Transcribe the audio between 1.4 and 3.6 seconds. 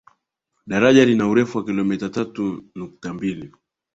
wa kilomita tatu nukta mbili